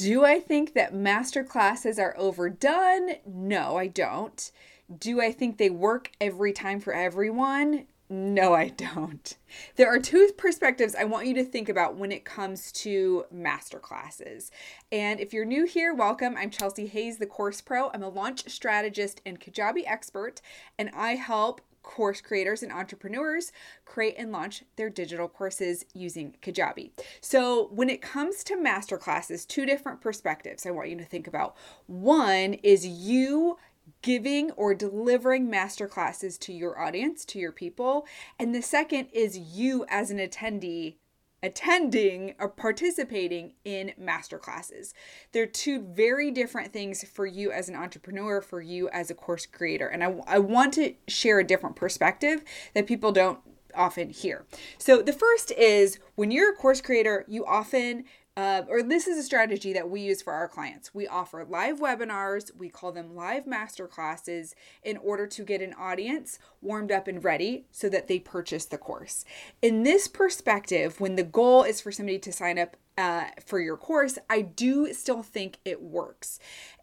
Do 0.00 0.24
I 0.24 0.40
think 0.40 0.72
that 0.72 0.94
master 0.94 1.44
classes 1.44 1.98
are 1.98 2.16
overdone? 2.16 3.16
No, 3.26 3.76
I 3.76 3.86
don't. 3.86 4.50
Do 4.98 5.20
I 5.20 5.30
think 5.30 5.58
they 5.58 5.68
work 5.68 6.10
every 6.22 6.54
time 6.54 6.80
for 6.80 6.94
everyone? 6.94 7.84
No, 8.08 8.54
I 8.54 8.70
don't. 8.70 9.36
There 9.76 9.94
are 9.94 9.98
two 9.98 10.30
perspectives 10.38 10.94
I 10.94 11.04
want 11.04 11.26
you 11.26 11.34
to 11.34 11.44
think 11.44 11.68
about 11.68 11.96
when 11.96 12.12
it 12.12 12.24
comes 12.24 12.72
to 12.72 13.26
master 13.30 13.78
classes. 13.78 14.50
And 14.90 15.20
if 15.20 15.34
you're 15.34 15.44
new 15.44 15.66
here, 15.66 15.92
welcome. 15.92 16.34
I'm 16.34 16.48
Chelsea 16.48 16.86
Hayes, 16.86 17.18
the 17.18 17.26
course 17.26 17.60
pro. 17.60 17.90
I'm 17.90 18.02
a 18.02 18.08
launch 18.08 18.48
strategist 18.48 19.20
and 19.26 19.38
Kajabi 19.38 19.82
expert, 19.86 20.40
and 20.78 20.90
I 20.96 21.16
help 21.16 21.60
course 21.82 22.20
creators 22.20 22.62
and 22.62 22.72
entrepreneurs 22.72 23.52
create 23.84 24.14
and 24.18 24.32
launch 24.32 24.64
their 24.76 24.90
digital 24.90 25.28
courses 25.28 25.84
using 25.94 26.36
Kajabi. 26.42 26.90
So, 27.20 27.68
when 27.72 27.90
it 27.90 28.02
comes 28.02 28.44
to 28.44 28.60
master 28.60 28.98
classes, 28.98 29.44
two 29.44 29.66
different 29.66 30.00
perspectives 30.00 30.66
I 30.66 30.70
want 30.70 30.90
you 30.90 30.96
to 30.96 31.04
think 31.04 31.26
about. 31.26 31.56
One 31.86 32.54
is 32.54 32.86
you 32.86 33.58
giving 34.02 34.50
or 34.52 34.74
delivering 34.74 35.50
master 35.50 35.88
classes 35.88 36.38
to 36.38 36.52
your 36.52 36.78
audience, 36.78 37.24
to 37.26 37.38
your 37.38 37.52
people. 37.52 38.06
And 38.38 38.54
the 38.54 38.62
second 38.62 39.08
is 39.12 39.38
you 39.38 39.84
as 39.88 40.10
an 40.10 40.18
attendee 40.18 40.96
attending 41.42 42.34
or 42.38 42.48
participating 42.48 43.54
in 43.64 43.92
master 43.98 44.38
classes. 44.38 44.94
They're 45.32 45.46
two 45.46 45.82
very 45.82 46.30
different 46.30 46.72
things 46.72 47.04
for 47.04 47.26
you 47.26 47.50
as 47.50 47.68
an 47.68 47.76
entrepreneur, 47.76 48.40
for 48.40 48.60
you 48.60 48.88
as 48.90 49.10
a 49.10 49.14
course 49.14 49.46
creator. 49.46 49.88
And 49.88 50.04
I, 50.04 50.20
I 50.26 50.38
want 50.38 50.74
to 50.74 50.94
share 51.08 51.38
a 51.38 51.44
different 51.44 51.76
perspective 51.76 52.42
that 52.74 52.86
people 52.86 53.12
don't 53.12 53.38
often 53.74 54.10
hear. 54.10 54.44
So 54.78 55.02
the 55.02 55.12
first 55.12 55.52
is 55.52 55.98
when 56.16 56.30
you're 56.30 56.52
a 56.52 56.56
course 56.56 56.80
creator, 56.80 57.24
you 57.28 57.46
often 57.46 58.04
uh, 58.36 58.62
or 58.68 58.82
this 58.82 59.06
is 59.06 59.18
a 59.18 59.22
strategy 59.22 59.72
that 59.72 59.90
we 59.90 60.00
use 60.00 60.22
for 60.22 60.32
our 60.32 60.48
clients. 60.48 60.94
We 60.94 61.06
offer 61.06 61.44
live 61.44 61.80
webinars, 61.80 62.50
we 62.56 62.68
call 62.68 62.92
them 62.92 63.14
live 63.14 63.46
master 63.46 63.86
classes, 63.86 64.54
in 64.82 64.96
order 64.98 65.26
to 65.26 65.44
get 65.44 65.60
an 65.60 65.74
audience 65.74 66.38
warmed 66.62 66.92
up 66.92 67.08
and 67.08 67.22
ready 67.22 67.66
so 67.70 67.88
that 67.88 68.08
they 68.08 68.18
purchase 68.18 68.64
the 68.64 68.78
course. 68.78 69.24
In 69.60 69.82
this 69.82 70.06
perspective, 70.08 71.00
when 71.00 71.16
the 71.16 71.24
goal 71.24 71.64
is 71.64 71.80
for 71.80 71.90
somebody 71.90 72.18
to 72.20 72.32
sign 72.32 72.58
up 72.58 72.76
uh, 72.96 73.24
for 73.44 73.60
your 73.60 73.76
course, 73.76 74.18
I 74.28 74.42
do 74.42 74.92
still 74.92 75.22
think 75.22 75.58
it 75.64 75.82
works. 75.82 76.38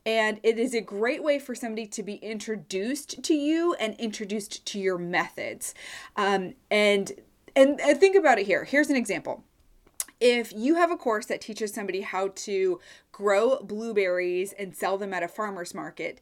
And 0.06 0.40
it 0.44 0.58
is 0.58 0.74
a 0.74 0.82
great 0.82 1.24
way 1.24 1.38
for 1.40 1.54
somebody 1.54 1.86
to 1.88 2.04
be 2.04 2.16
introduced 2.16 3.24
to 3.24 3.34
you 3.34 3.74
and 3.76 3.94
introduced 3.96 4.66
to 4.66 4.80
your 4.80 4.98
methods. 4.98 5.74
Um, 6.16 6.56
and, 6.72 7.12
and 7.56 7.80
and 7.82 8.00
think 8.00 8.16
about 8.16 8.38
it 8.38 8.46
here. 8.46 8.64
Here's 8.64 8.90
an 8.90 8.96
example 8.96 9.44
if 10.20 10.54
you 10.56 10.76
have 10.76 10.92
a 10.92 10.98
course 10.98 11.26
that 11.28 11.42
teaches 11.42 11.74
somebody 11.74 12.02
how 12.02 12.30
to 12.30 12.80
grow 13.12 13.60
blueberries 13.60 14.54
and 14.54 14.76
sell 14.76 14.98
them 14.98 15.14
at 15.14 15.24
a 15.24 15.28
farmer's 15.28 15.74
market, 15.74 16.20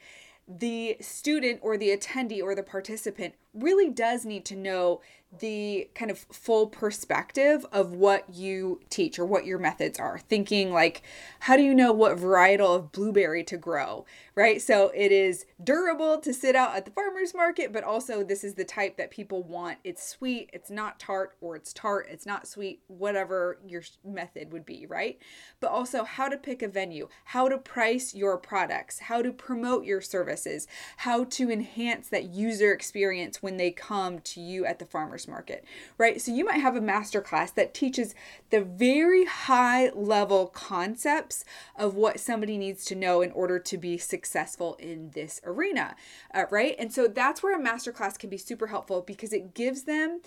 the 0.48 0.98
student 1.02 1.60
or 1.62 1.78
the 1.78 1.96
attendee 1.96 2.42
or 2.42 2.54
the 2.54 2.64
participant 2.64 3.34
really 3.54 3.90
does 3.90 4.26
need 4.26 4.46
to 4.46 4.56
know 4.56 5.02
the 5.40 5.90
kind 5.96 6.12
of 6.12 6.20
full 6.32 6.68
perspective 6.68 7.66
of 7.72 7.94
what 7.94 8.34
you 8.34 8.80
teach 8.90 9.20
or 9.20 9.26
what 9.26 9.46
your 9.46 9.60
methods 9.60 10.00
are. 10.00 10.20
Thinking 10.20 10.72
like, 10.72 11.02
how 11.42 11.58
do 11.58 11.64
you 11.64 11.74
know 11.74 11.92
what 11.92 12.18
varietal 12.18 12.76
of 12.76 12.92
blueberry 12.92 13.44
to 13.46 13.58
grow, 13.58 14.06
right? 14.36 14.62
So 14.62 14.92
it 14.96 15.12
is 15.12 15.46
durable 15.64 16.18
to 16.20 16.34
sit 16.34 16.56
out 16.56 16.76
at 16.76 16.86
the 16.86 16.92
farmer's 16.92 17.34
market, 17.34 17.72
but 17.72 17.84
also 17.84 18.24
this 18.24 18.44
is 18.44 18.56
the 18.56 18.66
type 18.66 18.98
that 18.98 19.12
people 19.12 19.44
want. 19.44 19.78
It's 19.84 20.08
sweet, 20.08 20.50
it's 20.54 20.70
not 20.70 21.00
tart, 21.00 21.36
or 21.42 21.56
it's 21.56 21.74
tart, 21.74 22.08
it's 22.10 22.26
not 22.26 22.48
sweet, 22.48 22.82
whatever 22.88 23.60
your 23.66 23.84
method 24.04 24.52
would 24.52 24.66
be, 24.66 24.86
right? 24.86 25.18
But 25.60 25.72
also 25.72 26.04
how 26.04 26.30
to 26.30 26.38
pick 26.38 26.62
a 26.62 26.68
venue, 26.68 27.08
how 27.26 27.50
to 27.50 27.58
price 27.58 28.14
your 28.14 28.38
products, 28.38 29.00
how 29.00 29.22
to 29.22 29.32
promote 29.32 29.86
your 29.86 30.02
services, 30.02 30.68
how 30.98 31.24
to 31.26 31.52
enhance 31.52 32.10
that 32.10 32.26
user 32.26 32.72
experience 32.72 33.42
when 33.42 33.58
they 33.58 33.72
come 33.72 34.20
to 34.20 34.42
you 34.42 34.66
at 34.66 34.80
the 34.80 34.86
farmer's 34.86 35.25
market, 35.28 35.66
right? 35.98 36.22
So 36.22 36.32
you 36.32 36.46
might 36.46 36.60
have 36.60 36.76
a 36.76 36.82
master 36.82 37.22
class 37.22 37.52
that 37.52 37.74
teaches 37.74 38.16
the 38.50 38.62
very 38.62 39.26
high 39.26 39.90
level 39.90 40.48
concepts 40.48 41.46
of 41.76 41.96
what 41.96 42.20
somebody 42.20 42.58
needs 42.58 42.86
to 42.86 42.96
know 42.96 43.22
in 43.22 43.32
order 43.32 43.60
to 43.60 43.78
be 43.78 43.98
successful 43.98 44.76
in 44.76 45.12
this 45.12 45.42
arena, 45.46 45.96
uh, 46.34 46.46
right? 46.50 46.76
And 46.78 46.94
so 46.94 47.08
that's 47.08 47.44
where 47.44 47.56
a 47.56 47.62
master 47.62 47.92
class 47.92 48.18
can 48.18 48.30
be 48.30 48.38
super 48.38 48.68
helpful 48.68 49.02
because 49.02 49.34
it 49.34 49.54
gives 49.54 49.84
them 49.84 50.22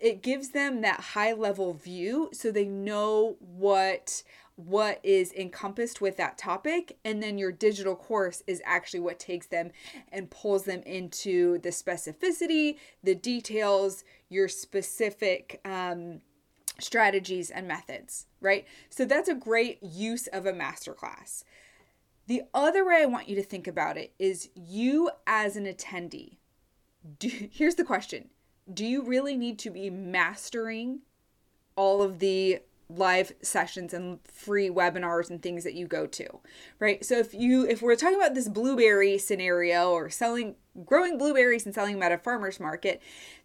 it 0.00 0.22
gives 0.22 0.50
them 0.50 0.80
that 0.80 1.00
high 1.00 1.32
level 1.32 1.72
view 1.72 2.28
so 2.32 2.50
they 2.50 2.64
know 2.66 3.36
what 3.38 4.22
what 4.56 5.00
is 5.02 5.32
encompassed 5.32 6.00
with 6.00 6.16
that 6.16 6.38
topic 6.38 6.96
and 7.04 7.22
then 7.22 7.38
your 7.38 7.50
digital 7.50 7.96
course 7.96 8.42
is 8.46 8.62
actually 8.64 9.00
what 9.00 9.18
takes 9.18 9.48
them 9.48 9.70
and 10.12 10.30
pulls 10.30 10.64
them 10.64 10.80
into 10.82 11.58
the 11.58 11.70
specificity 11.70 12.76
the 13.02 13.14
details 13.14 14.04
your 14.28 14.46
specific 14.46 15.60
um, 15.64 16.20
strategies 16.78 17.50
and 17.50 17.66
methods 17.66 18.26
right? 18.40 18.66
So 18.90 19.04
that's 19.04 19.28
a 19.28 19.34
great 19.34 19.82
use 19.82 20.26
of 20.28 20.44
a 20.44 20.52
masterclass. 20.52 21.44
The 22.26 22.42
other 22.52 22.86
way 22.86 23.00
i 23.02 23.06
want 23.06 23.28
you 23.28 23.36
to 23.36 23.42
think 23.42 23.66
about 23.66 23.96
it 23.96 24.12
is 24.18 24.50
you 24.54 25.10
as 25.26 25.56
an 25.56 25.66
attendee 25.66 26.36
do, 27.18 27.28
here's 27.50 27.74
the 27.74 27.84
question. 27.84 28.30
Do 28.72 28.86
you 28.86 29.02
really 29.02 29.36
need 29.36 29.58
to 29.60 29.70
be 29.70 29.90
mastering 29.90 31.00
all 31.76 32.02
of 32.02 32.18
the 32.18 32.60
live 32.88 33.32
sessions 33.42 33.94
and 33.94 34.18
free 34.24 34.68
webinars 34.68 35.30
and 35.30 35.42
things 35.42 35.64
that 35.64 35.74
you 35.74 35.86
go 35.86 36.06
to 36.06 36.26
right? 36.78 37.04
So 37.04 37.18
if 37.18 37.34
you 37.34 37.66
if 37.66 37.82
we're 37.82 37.96
talking 37.96 38.18
about 38.18 38.34
this 38.34 38.48
blueberry 38.48 39.18
scenario 39.18 39.90
or 39.90 40.10
selling 40.10 40.56
growing 40.84 41.18
blueberries 41.18 41.66
and 41.66 41.74
selling 41.74 41.94
them 41.94 42.02
at 42.02 42.12
a 42.12 42.18
farmers 42.18 42.60
market 42.60 43.00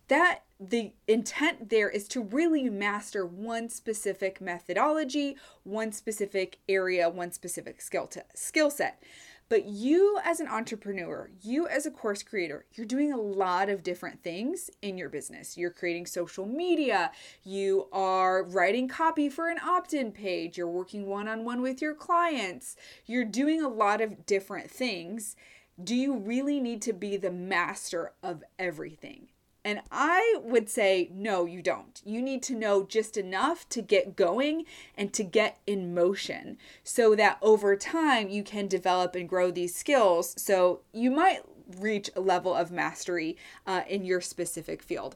that 0.08 0.42
the 0.60 0.92
intent 1.08 1.70
there 1.70 1.90
is 1.90 2.08
to 2.10 2.22
really 2.22 2.70
master 2.70 3.26
one 3.26 3.70
specific 3.70 4.42
methodology 4.42 5.38
one 5.64 5.92
specific 5.92 6.60
area 6.68 7.10
one 7.10 7.32
specific 7.32 7.82
skill 7.82 8.08
to 8.08 8.24
skill 8.34 8.70
set 8.70 9.02
but 9.50 9.66
you, 9.66 10.20
as 10.24 10.40
an 10.40 10.48
entrepreneur, 10.48 11.30
you 11.42 11.68
as 11.68 11.88
a 11.88 11.92
course 11.92 12.22
creator, 12.22 12.66
you're 12.74 12.86
doing 12.86 13.12
a 13.12 13.18
lot 13.18 13.68
of 13.68 13.82
different 13.82 14.24
things 14.24 14.70
in 14.84 14.98
your 14.98 15.10
business. 15.10 15.58
You're 15.58 15.72
creating 15.72 16.06
social 16.06 16.46
media, 16.46 17.12
you 17.44 17.88
are 17.92 18.44
writing 18.44 18.88
copy 18.88 19.28
for 19.28 19.50
an 19.50 19.58
opt 19.60 19.94
in 19.94 20.12
page, 20.12 20.58
you're 20.58 20.68
working 20.68 21.08
one 21.08 21.28
on 21.28 21.44
one 21.44 21.62
with 21.62 21.82
your 21.82 21.96
clients, 21.96 22.76
you're 23.08 23.26
doing 23.26 23.62
a 23.62 23.68
lot 23.68 24.02
of 24.02 24.28
different 24.28 24.70
things. 24.70 25.36
Do 25.84 25.96
you 25.96 26.18
really 26.18 26.60
need 26.60 26.82
to 26.84 26.94
be 26.94 27.18
the 27.18 27.32
master 27.32 28.12
of 28.22 28.44
everything? 28.60 29.30
And 29.64 29.82
I 29.92 30.40
would 30.42 30.70
say, 30.70 31.10
no, 31.14 31.46
you 31.46 31.62
don't. 31.62 32.02
You 32.06 32.22
need 32.22 32.42
to 32.44 32.56
know 32.56 32.84
just 32.84 33.18
enough 33.18 33.68
to 33.70 33.82
get 33.82 34.16
going 34.16 34.66
and 34.98 35.12
to 35.14 35.24
get 35.24 35.60
in 35.68 35.94
motion 35.94 36.58
so 36.84 37.14
that 37.16 37.38
over 37.42 37.76
time 37.76 38.30
you 38.30 38.42
can 38.42 38.68
develop 38.68 39.16
and 39.16 39.28
grow 39.28 39.52
these 39.52 39.76
skills. 39.76 40.34
So 40.42 40.82
you 40.94 41.12
might 41.12 41.42
reach 41.78 42.10
a 42.16 42.22
level 42.22 42.56
of 42.56 42.72
mastery 42.72 43.38
uh, 43.68 43.82
in 43.88 44.06
your 44.06 44.22
specific 44.22 44.82
field. 44.82 45.16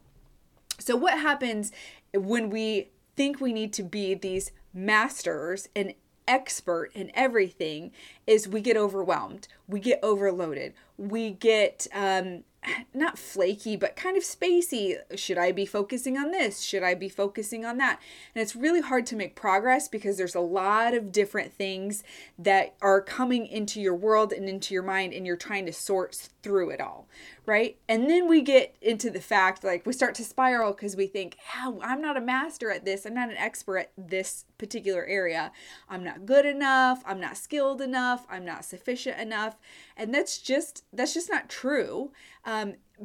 So, 0.80 0.96
what 0.96 1.20
happens 1.20 1.72
when 2.14 2.50
we 2.50 2.90
think 3.16 3.40
we 3.40 3.54
need 3.54 3.74
to 3.74 3.84
be 3.84 4.14
these 4.16 4.52
masters 4.74 5.70
and 5.76 5.94
expert 6.28 6.90
in 6.94 7.12
everything 7.14 7.92
is 8.26 8.48
we 8.48 8.62
get 8.62 8.78
overwhelmed 8.78 9.46
we 9.68 9.78
get 9.78 10.00
overloaded 10.02 10.74
we 10.98 11.32
get 11.32 11.86
um, 11.94 12.46
not 12.94 13.18
flaky, 13.18 13.76
but 13.76 13.96
kind 13.96 14.18
of 14.18 14.24
spacey. 14.24 14.96
Should 15.16 15.38
I 15.38 15.52
be 15.52 15.66
focusing 15.66 16.18
on 16.18 16.32
this? 16.32 16.62
Should 16.62 16.84
I 16.84 16.94
be 16.94 17.10
focusing 17.10 17.66
on 17.66 17.78
that? 17.78 18.00
And 18.34 18.42
it's 18.42 18.56
really 18.56 18.82
hard 18.82 19.06
to 19.08 19.16
make 19.16 19.36
progress 19.36 19.88
because 19.88 20.18
there's 20.18 20.36
a 20.36 20.40
lot 20.40 20.94
of 20.94 21.12
different 21.12 21.54
things 21.54 22.04
that 22.38 22.76
are 22.82 23.02
coming 23.02 23.48
into 23.48 23.82
your 23.82 23.96
world 23.96 24.32
and 24.32 24.48
into 24.48 24.74
your 24.74 24.84
mind, 24.84 25.14
and 25.14 25.26
you're 25.26 25.36
trying 25.38 25.66
to 25.66 25.74
sort 25.74 26.30
through 26.44 26.70
it 26.70 26.82
all, 26.82 27.08
right? 27.46 27.78
And 27.88 28.10
then 28.10 28.28
we 28.28 28.42
get 28.42 28.76
into 28.82 29.10
the 29.10 29.22
fact 29.22 29.64
like 29.64 29.86
we 29.86 29.94
start 29.94 30.14
to 30.16 30.24
spiral 30.24 30.74
because 30.74 30.96
we 30.96 31.08
think, 31.08 31.38
oh, 31.58 31.80
I'm 31.82 32.02
not 32.02 32.18
a 32.18 32.22
master 32.22 32.70
at 32.70 32.86
this, 32.86 33.06
I'm 33.06 33.14
not 33.14 33.30
an 33.30 33.38
expert 33.38 33.78
at 33.78 33.92
this 33.98 34.46
particular 34.58 35.06
area. 35.06 35.52
I'm 35.90 36.04
not 36.04 36.26
good 36.26 36.46
enough, 36.46 37.02
I'm 37.06 37.20
not 37.20 37.38
skilled 37.38 37.82
enough, 37.82 38.26
I'm 38.30 38.46
not 38.46 38.66
sufficient 38.66 39.20
enough. 39.20 39.58
And 39.96 40.14
that's 40.14 40.38
just 40.38 40.84
that's 40.92 41.14
just 41.14 41.30
not 41.30 41.50
true. 41.50 42.12
Um, 42.46 42.53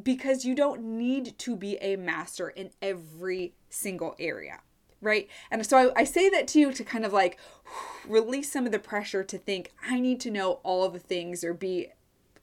because 0.03 0.45
you 0.45 0.55
don't 0.55 0.83
need 0.83 1.39
to 1.39 1.57
be 1.57 1.77
a 1.79 1.97
master 1.97 2.49
in 2.49 2.71
every 2.81 3.55
single 3.69 4.15
area 4.19 4.61
right? 5.01 5.29
And 5.51 5.65
so 5.65 5.77
I, 5.77 6.01
I, 6.01 6.05
say 6.05 6.29
that 6.31 6.49
to 6.49 6.59
you 6.59 6.73
to 6.73 6.83
kind 6.83 7.05
of 7.05 7.13
like 7.13 7.39
release 8.09 8.51
some 8.51 8.67
of 8.67 8.73
the 8.73 8.79
pressure 8.79 9.23
to 9.23 9.39
think, 9.39 9.73
I 9.89 10.01
need 10.01 10.21
to 10.23 10.31
know 10.33 10.55
all 10.65 10.89
the 10.89 10.99
things 10.99 11.45
or 11.45 11.55
be 11.55 11.89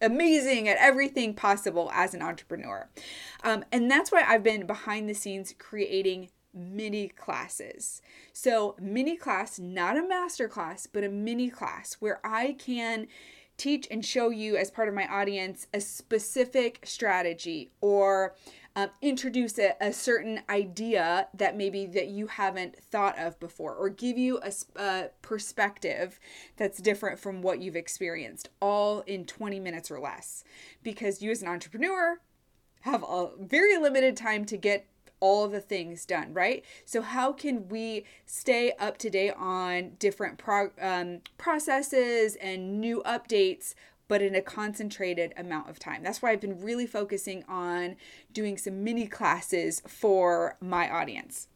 amazing 0.01 0.67
at 0.67 0.77
everything 0.77 1.33
possible 1.33 1.89
as 1.93 2.13
an 2.13 2.21
entrepreneur. 2.21 2.87
Um, 3.43 3.65
and 3.71 3.89
that's 3.89 4.11
why 4.11 4.23
I've 4.25 4.43
been 4.43 4.65
behind 4.65 5.09
the 5.09 5.13
scenes 5.13 5.53
creating 5.57 6.29
mini 6.53 7.09
classes. 7.09 8.01
So, 8.31 8.75
mini 8.79 9.17
class, 9.17 9.59
not 9.59 9.97
a 9.97 10.07
master 10.07 10.47
class, 10.47 10.87
but 10.87 11.03
a 11.03 11.09
mini 11.09 11.49
class 11.49 11.97
where 11.99 12.19
I 12.23 12.53
can 12.53 13.07
teach 13.57 13.87
and 13.89 14.05
show 14.05 14.29
you 14.29 14.57
as 14.57 14.71
part 14.71 14.87
of 14.87 14.93
my 14.93 15.07
audience 15.07 15.67
a 15.73 15.79
specific 15.79 16.81
strategy 16.83 17.71
or 17.81 18.35
um, 18.75 18.89
introduce 19.01 19.57
a, 19.57 19.73
a, 19.79 19.93
certain 19.93 20.41
idea 20.49 21.29
that 21.33 21.55
maybe 21.55 21.85
that 21.85 22.07
you 22.07 22.27
haven't 22.27 22.75
thought 22.75 23.17
of 23.17 23.39
before 23.39 23.73
or 23.73 23.87
give 23.87 24.17
you 24.17 24.39
a, 24.39 24.51
a 24.75 25.09
perspective 25.21 26.19
that's 26.57 26.79
different 26.79 27.17
from 27.17 27.41
what 27.41 27.61
you've 27.61 27.77
experienced 27.77 28.49
all 28.61 28.99
in 29.01 29.25
20 29.25 29.61
minutes 29.61 29.89
or 29.89 29.99
less. 29.99 30.43
Because 30.83 31.21
you 31.21 31.31
as 31.31 31.41
an 31.41 31.47
entrepreneur 31.47 32.19
have 32.81 33.03
a 33.07 33.29
very 33.39 33.77
limited 33.77 34.17
time 34.17 34.43
to 34.45 34.57
get 34.57 34.85
all 35.19 35.47
the 35.47 35.61
things 35.61 36.05
done, 36.05 36.33
right? 36.33 36.63
So, 36.85 37.01
how 37.01 37.31
can 37.31 37.69
we 37.69 38.05
stay 38.25 38.73
up 38.79 38.97
to 38.99 39.09
date 39.09 39.33
on 39.37 39.93
different 39.99 40.37
pro- 40.37 40.71
um, 40.81 41.21
processes 41.37 42.35
and 42.35 42.79
new 42.79 43.01
updates 43.05 43.73
but 44.07 44.21
in 44.21 44.35
a 44.35 44.41
concentrated 44.41 45.33
amount 45.35 45.69
of 45.69 45.79
time. 45.79 46.03
That's 46.03 46.21
why 46.21 46.31
I've 46.31 46.41
been 46.41 46.61
really 46.61 46.85
focusing 46.85 47.43
on 47.47 47.95
doing 48.31 48.57
some 48.57 48.83
mini 48.83 49.07
classes 49.07 49.81
for 49.87 50.57
my 50.61 50.89
audience. 50.89 51.47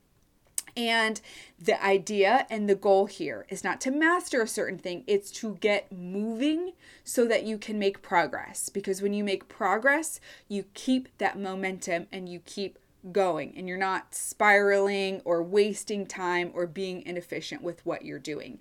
And 0.78 1.20
the 1.60 1.84
idea 1.84 2.46
and 2.50 2.70
the 2.70 2.76
goal 2.76 3.08
here 3.08 3.46
is 3.50 3.64
not 3.64 3.82
to 3.82 3.92
master 3.92 4.42
a 4.42 4.48
certain 4.48 4.78
thing, 4.78 5.04
it's 5.08 5.32
to 5.32 5.56
get 5.56 5.92
moving 5.92 6.74
so 7.04 7.26
that 7.28 7.44
you 7.44 7.58
can 7.58 7.80
make 7.80 8.02
progress. 8.02 8.70
Because 8.70 9.02
when 9.02 9.14
you 9.14 9.24
make 9.24 9.50
progress, 9.50 10.20
you 10.48 10.66
keep 10.74 11.10
that 11.18 11.40
momentum 11.40 12.08
and 12.12 12.30
you 12.30 12.40
keep 12.40 12.80
going 13.12 13.54
and 13.58 13.68
you're 13.68 13.78
not 13.78 14.14
spiraling 14.14 15.22
or 15.26 15.42
wasting 15.44 16.06
time 16.06 16.52
or 16.54 16.68
being 16.68 17.02
inefficient 17.06 17.62
with 17.62 17.86
what 17.86 18.04
you're 18.04 18.20
doing. 18.20 18.60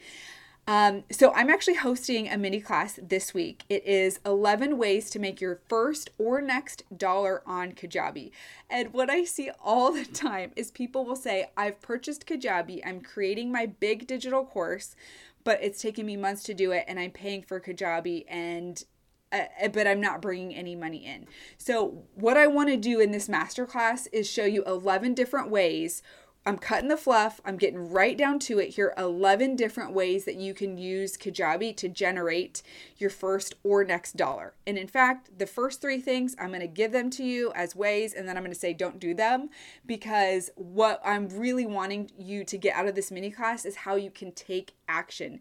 Um, 0.69 1.05
so 1.11 1.33
I'm 1.33 1.49
actually 1.49 1.77
hosting 1.77 2.29
a 2.29 2.37
mini 2.37 2.61
class 2.61 3.01
this 3.03 3.33
week. 3.33 3.65
It 3.71 3.87
is 3.87 4.21
11 4.27 4.77
ways 4.77 5.09
to 5.11 5.19
make 5.19 5.41
your 5.41 5.61
first 5.67 6.11
or 6.19 6.43
next 6.43 6.83
dollar 6.95 7.43
on 7.47 7.73
Kajabi. 7.73 8.33
And 8.69 8.93
what 8.93 9.09
I 9.09 9.25
see 9.25 9.51
all 9.65 9.93
the 9.93 10.05
time 10.05 10.53
is 10.57 10.71
people 10.71 11.07
will 11.07 11.17
say, 11.17 11.51
I've 11.57 11.81
purchased 11.81 12.27
Kajabi, 12.27 12.83
I'm 12.85 13.01
creating 13.01 13.51
my 13.51 13.65
big 13.65 14.07
digital 14.07 14.45
course, 14.45 14.95
but 15.43 15.59
it's 15.63 15.81
taken 15.81 16.05
me 16.05 16.19
months 16.19 16.43
to 16.43 16.53
do 16.53 16.73
it 16.73 16.85
and 16.87 17.01
I'm 17.01 17.13
paying 17.13 17.43
for 17.43 17.61
Kajabi 17.61 18.27
and 18.29 18.85
uh, 19.33 19.69
but 19.73 19.87
I'm 19.87 20.01
not 20.01 20.23
bringing 20.23 20.55
any 20.55 20.75
money 20.75 21.05
in. 21.05 21.27
So, 21.57 22.05
what 22.15 22.37
I 22.37 22.47
want 22.47 22.69
to 22.71 22.77
do 22.77 23.01
in 23.01 23.13
this 23.13 23.29
masterclass 23.29 24.07
is 24.13 24.31
show 24.31 24.45
you 24.45 24.65
11 24.65 25.15
different 25.15 25.51
ways 25.51 26.03
I'm 26.49 26.57
cutting 26.57 26.89
the 26.89 26.97
fluff. 26.97 27.43
I'm 27.45 27.59
getting 27.59 27.91
right 27.91 28.17
down 28.17 28.39
to 28.41 28.59
it 28.59 28.71
here. 28.71 28.95
11 28.97 29.55
different 29.55 29.93
ways 29.93 30.25
that 30.25 30.37
you 30.37 30.55
can 30.55 30.79
use 30.79 31.19
Kajabi 31.19 31.77
to 31.77 31.91
generate 31.91 32.63
your 32.97 33.11
first 33.11 33.55
or 33.63 33.85
next 33.85 34.17
dollar. 34.17 34.55
And 34.67 34.79
in 34.79 34.87
fact, 34.87 35.39
the 35.39 35.47
first 35.47 35.83
three 35.83 36.01
things, 36.01 36.35
I'm 36.41 36.49
going 36.49 36.61
to 36.61 36.67
give 36.67 36.91
them 36.91 37.11
to 37.11 37.23
you 37.23 37.53
as 37.55 37.77
ways, 37.77 38.15
and 38.15 38.27
then 38.27 38.39
I'm 38.39 38.43
going 38.43 38.55
to 38.55 38.59
say 38.59 38.73
don't 38.73 38.99
do 38.99 39.13
them 39.13 39.51
because 39.85 40.49
what 40.57 41.03
I'm 41.05 41.29
really 41.29 41.67
wanting 41.67 42.11
you 42.17 42.45
to 42.45 42.57
get 42.57 42.75
out 42.75 42.89
of 42.89 42.95
this 42.95 43.11
mini 43.11 43.31
class 43.31 43.67
is 43.67 43.77
how 43.77 43.97
you 43.97 44.11
can 44.11 44.33
take 44.33 44.73
action. 44.89 45.41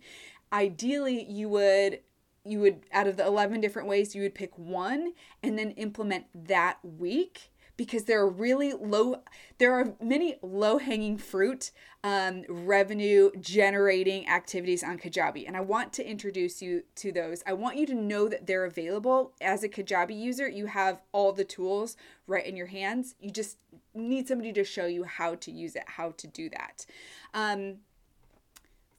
Ideally, 0.51 1.23
you 1.23 1.47
would 1.47 1.99
you 2.47 2.59
would 2.59 2.81
out 2.91 3.07
of 3.07 3.17
the 3.17 3.25
11 3.25 3.61
different 3.61 3.87
ways 3.87 4.15
you 4.15 4.21
would 4.21 4.35
pick 4.35 4.57
one 4.57 5.13
and 5.43 5.57
then 5.57 5.71
implement 5.71 6.25
that 6.33 6.77
week 6.83 7.51
because 7.77 8.05
there 8.05 8.19
are 8.19 8.29
really 8.29 8.73
low 8.73 9.21
there 9.59 9.73
are 9.73 9.93
many 10.01 10.35
low 10.41 10.79
hanging 10.79 11.17
fruit 11.17 11.71
um, 12.03 12.43
revenue 12.49 13.29
generating 13.39 14.27
activities 14.27 14.83
on 14.83 14.97
kajabi. 14.97 15.47
And 15.47 15.55
i 15.55 15.61
want 15.61 15.93
to 15.93 16.09
introduce 16.09 16.61
you 16.61 16.83
to 16.95 17.11
those. 17.11 17.43
I 17.45 17.53
want 17.53 17.77
you 17.77 17.85
to 17.87 17.93
know 17.93 18.27
that 18.27 18.47
they're 18.47 18.65
available. 18.65 19.33
As 19.39 19.63
a 19.63 19.69
kajabi 19.69 20.19
user 20.19 20.49
you 20.49 20.65
have 20.65 21.01
all 21.11 21.31
the 21.31 21.45
tools 21.45 21.95
right 22.25 22.45
in 22.45 22.57
your 22.57 22.67
hands. 22.67 23.15
You 23.21 23.31
just 23.31 23.57
need 23.93 24.27
somebody 24.27 24.51
to 24.53 24.63
show 24.63 24.87
you 24.87 25.03
how 25.03 25.35
to 25.35 25.51
use 25.51 25.75
it 25.75 25.83
how 25.85 26.11
to 26.17 26.27
do 26.27 26.49
that. 26.49 26.85
Um, 27.33 27.77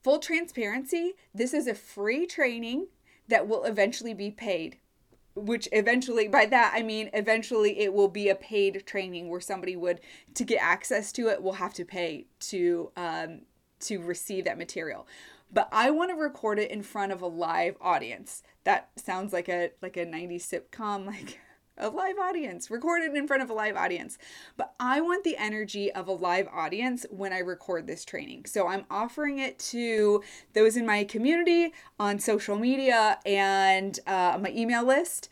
full 0.02 0.18
transparency. 0.18 1.14
This 1.34 1.52
is 1.52 1.66
a 1.66 1.74
free 1.74 2.26
training 2.26 2.86
that 3.28 3.46
will 3.46 3.64
eventually 3.64 4.14
be 4.14 4.30
paid 4.30 4.78
which 5.34 5.68
eventually 5.70 6.26
by 6.26 6.44
that 6.44 6.72
i 6.74 6.82
mean 6.82 7.08
eventually 7.12 7.78
it 7.78 7.92
will 7.92 8.08
be 8.08 8.28
a 8.28 8.34
paid 8.34 8.84
training 8.86 9.28
where 9.28 9.40
somebody 9.40 9.76
would 9.76 10.00
to 10.34 10.44
get 10.44 10.60
access 10.60 11.12
to 11.12 11.28
it 11.28 11.42
will 11.42 11.52
have 11.52 11.72
to 11.72 11.84
pay 11.84 12.26
to 12.40 12.90
um, 12.96 13.42
to 13.80 13.98
receive 13.98 14.44
that 14.44 14.58
material. 14.58 15.06
But 15.52 15.68
i 15.72 15.90
want 15.90 16.10
to 16.10 16.14
record 16.14 16.58
it 16.58 16.70
in 16.70 16.82
front 16.82 17.12
of 17.12 17.22
a 17.22 17.26
live 17.26 17.76
audience. 17.80 18.42
That 18.64 18.90
sounds 18.96 19.32
like 19.32 19.48
a 19.48 19.70
like 19.80 19.96
a 19.96 20.04
90s 20.04 20.42
sitcom 20.42 21.06
like 21.14 21.38
a 21.78 21.88
live 21.88 22.18
audience, 22.18 22.70
recorded 22.70 23.16
in 23.16 23.26
front 23.26 23.42
of 23.42 23.50
a 23.50 23.54
live 23.54 23.76
audience. 23.76 24.18
But 24.56 24.74
I 24.78 25.00
want 25.00 25.24
the 25.24 25.36
energy 25.36 25.92
of 25.92 26.08
a 26.08 26.12
live 26.12 26.48
audience 26.52 27.06
when 27.10 27.32
I 27.32 27.38
record 27.38 27.86
this 27.86 28.04
training. 28.04 28.46
So 28.46 28.68
I'm 28.68 28.84
offering 28.90 29.38
it 29.38 29.58
to 29.70 30.22
those 30.54 30.76
in 30.76 30.86
my 30.86 31.04
community 31.04 31.72
on 31.98 32.18
social 32.18 32.58
media 32.58 33.18
and 33.24 33.98
uh, 34.06 34.38
my 34.40 34.50
email 34.50 34.84
list 34.84 35.28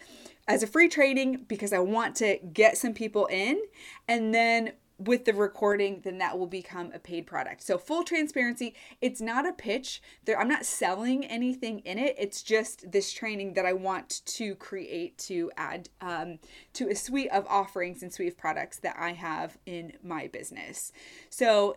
as 0.48 0.62
a 0.62 0.66
free 0.66 0.88
training 0.88 1.44
because 1.48 1.72
I 1.72 1.80
want 1.80 2.14
to 2.16 2.38
get 2.52 2.78
some 2.78 2.94
people 2.94 3.26
in. 3.26 3.60
And 4.06 4.34
then 4.34 4.72
with 4.98 5.24
the 5.26 5.34
recording, 5.34 6.00
then 6.04 6.18
that 6.18 6.38
will 6.38 6.46
become 6.46 6.90
a 6.92 6.98
paid 6.98 7.26
product. 7.26 7.62
So 7.62 7.76
full 7.76 8.02
transparency, 8.02 8.74
it's 9.00 9.20
not 9.20 9.46
a 9.46 9.52
pitch. 9.52 10.00
There 10.24 10.38
I'm 10.40 10.48
not 10.48 10.64
selling 10.64 11.24
anything 11.24 11.80
in 11.80 11.98
it. 11.98 12.14
It's 12.18 12.42
just 12.42 12.90
this 12.90 13.12
training 13.12 13.54
that 13.54 13.66
I 13.66 13.74
want 13.74 14.22
to 14.26 14.54
create 14.54 15.18
to 15.18 15.50
add 15.56 15.88
um, 16.00 16.38
to 16.74 16.88
a 16.88 16.94
suite 16.94 17.30
of 17.30 17.46
offerings 17.46 18.02
and 18.02 18.12
suite 18.12 18.28
of 18.28 18.38
products 18.38 18.78
that 18.78 18.96
I 18.98 19.12
have 19.12 19.58
in 19.66 19.92
my 20.02 20.28
business. 20.28 20.92
So 21.28 21.76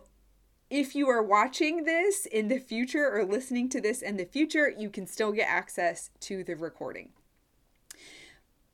if 0.70 0.94
you 0.94 1.08
are 1.08 1.22
watching 1.22 1.84
this 1.84 2.26
in 2.26 2.48
the 2.48 2.58
future 2.58 3.10
or 3.10 3.24
listening 3.24 3.68
to 3.70 3.80
this 3.80 4.02
in 4.02 4.16
the 4.16 4.24
future, 4.24 4.70
you 4.70 4.88
can 4.88 5.06
still 5.06 5.32
get 5.32 5.48
access 5.48 6.10
to 6.20 6.44
the 6.44 6.54
recording. 6.54 7.10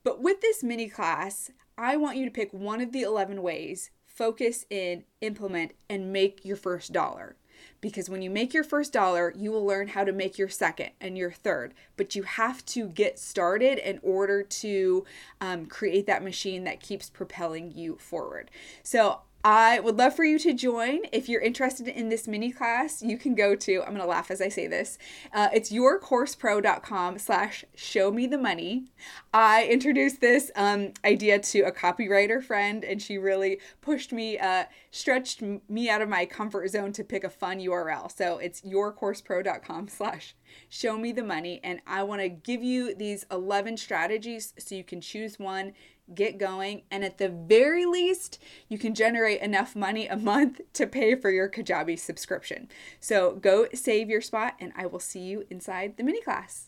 But 0.03 0.21
with 0.21 0.39
this 0.39 0.63
mini 0.63 0.87
class, 0.87 1.51
I 1.77 1.97
want 1.97 2.17
you 2.17 2.25
to 2.25 2.31
pick 2.31 2.53
one 2.53 2.81
of 2.81 2.91
the 2.91 3.01
11 3.01 3.41
ways 3.41 3.91
focus 4.17 4.65
in, 4.71 5.03
implement, 5.21 5.73
and 5.87 6.11
make 6.11 6.43
your 6.43 6.57
first 6.57 6.91
dollar. 6.91 7.35
Because 7.79 8.09
when 8.09 8.23
you 8.23 8.29
make 8.29 8.53
your 8.53 8.63
first 8.63 8.91
dollar, 8.91 9.31
you 9.35 9.51
will 9.51 9.65
learn 9.65 9.89
how 9.89 10.03
to 10.03 10.11
make 10.11 10.37
your 10.37 10.49
second 10.49 10.89
and 10.99 11.17
your 11.17 11.31
third. 11.31 11.73
But 11.95 12.15
you 12.15 12.23
have 12.23 12.65
to 12.67 12.87
get 12.87 13.19
started 13.19 13.77
in 13.77 13.99
order 14.01 14.41
to 14.41 15.05
um, 15.39 15.67
create 15.67 16.07
that 16.07 16.23
machine 16.23 16.63
that 16.63 16.79
keeps 16.79 17.09
propelling 17.09 17.71
you 17.75 17.97
forward. 17.97 18.49
So 18.81 19.21
I 19.49 19.79
would 19.79 19.97
love 19.97 20.13
for 20.13 20.25
you 20.25 20.37
to 20.39 20.53
join. 20.53 21.03
If 21.13 21.29
you're 21.29 21.39
interested 21.39 21.87
in 21.87 22.09
this 22.09 22.27
mini 22.27 22.51
class, 22.51 23.01
you 23.01 23.17
can 23.17 23.33
go 23.33 23.55
to, 23.55 23.81
I'm 23.81 23.91
going 23.91 24.01
to 24.01 24.05
laugh 24.05 24.29
as 24.29 24.41
I 24.41 24.49
say 24.49 24.67
this, 24.67 24.97
uh, 25.33 25.47
it's 25.53 25.71
yourcoursepro.com 25.71 27.17
slash 27.17 27.63
show 27.73 28.11
me 28.11 28.27
the 28.27 28.37
money. 28.37 28.87
I 29.33 29.63
introduced 29.63 30.19
this 30.19 30.51
um, 30.57 30.91
idea 31.05 31.39
to 31.39 31.61
a 31.61 31.71
copywriter 31.71 32.43
friend 32.43 32.83
and 32.83 33.01
she 33.01 33.17
really 33.17 33.61
pushed 33.79 34.11
me, 34.11 34.37
uh, 34.37 34.65
stretched 34.91 35.41
me 35.41 35.89
out 35.89 36.01
of 36.01 36.09
my 36.09 36.25
comfort 36.25 36.67
zone 36.67 36.91
to 36.91 37.05
pick 37.05 37.23
a 37.23 37.29
fun 37.29 37.59
URL. 37.59 38.11
So 38.13 38.39
it's 38.39 38.63
yourcoursepro.com 38.63 39.87
slash 39.87 40.35
show 40.67 40.97
me 40.97 41.13
the 41.13 41.23
money. 41.23 41.61
And 41.63 41.79
I 41.87 42.03
want 42.03 42.19
to 42.19 42.27
give 42.27 42.63
you 42.63 42.93
these 42.93 43.25
11 43.31 43.77
strategies 43.77 44.53
so 44.59 44.75
you 44.75 44.83
can 44.83 44.99
choose 44.99 45.39
one 45.39 45.71
get 46.13 46.37
going, 46.37 46.83
and 46.89 47.03
at 47.03 47.17
the 47.17 47.29
very 47.29 47.85
least, 47.85 48.41
you 48.67 48.77
can 48.77 48.95
generate 48.95 49.41
enough 49.41 49.75
money 49.75 50.07
a 50.07 50.17
month 50.17 50.61
to 50.73 50.87
pay 50.87 51.15
for 51.15 51.29
your 51.29 51.49
Kajabi 51.49 51.99
subscription. 51.99 52.67
So 52.99 53.35
go 53.35 53.67
save 53.73 54.09
your 54.09 54.21
spot, 54.21 54.55
and 54.59 54.73
I 54.75 54.87
will 54.87 54.99
see 54.99 55.21
you 55.21 55.45
inside 55.49 55.97
the 55.97 56.03
mini 56.03 56.21
class. 56.21 56.65